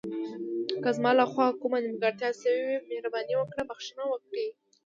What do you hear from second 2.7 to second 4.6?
مهرباني وکړئ بښنه وکړئ.